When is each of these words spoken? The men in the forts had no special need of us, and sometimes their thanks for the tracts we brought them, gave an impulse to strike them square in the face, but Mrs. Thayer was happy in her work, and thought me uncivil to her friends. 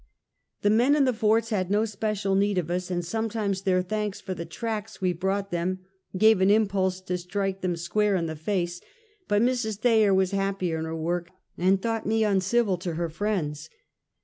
The 0.63 0.71
men 0.71 0.95
in 0.95 1.05
the 1.05 1.13
forts 1.13 1.51
had 1.51 1.69
no 1.69 1.85
special 1.85 2.33
need 2.33 2.57
of 2.57 2.71
us, 2.71 2.89
and 2.89 3.05
sometimes 3.05 3.61
their 3.61 3.83
thanks 3.83 4.19
for 4.19 4.33
the 4.33 4.47
tracts 4.47 4.99
we 4.99 5.13
brought 5.13 5.51
them, 5.51 5.81
gave 6.17 6.41
an 6.41 6.49
impulse 6.49 6.99
to 7.01 7.19
strike 7.19 7.61
them 7.61 7.75
square 7.75 8.15
in 8.15 8.25
the 8.25 8.35
face, 8.35 8.81
but 9.27 9.43
Mrs. 9.43 9.75
Thayer 9.77 10.11
was 10.11 10.31
happy 10.31 10.71
in 10.71 10.85
her 10.85 10.95
work, 10.95 11.29
and 11.55 11.79
thought 11.79 12.07
me 12.07 12.23
uncivil 12.23 12.79
to 12.79 12.95
her 12.95 13.09
friends. 13.09 13.69